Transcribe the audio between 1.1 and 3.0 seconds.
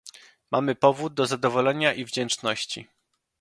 do zadowolenia i wdzięczności